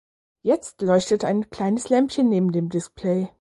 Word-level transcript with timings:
Jetzt 0.41 0.81
leuchtet 0.81 1.23
ein 1.23 1.51
kleines 1.51 1.89
Lämpchen 1.89 2.27
neben 2.27 2.51
dem 2.51 2.69
Display. 2.69 3.29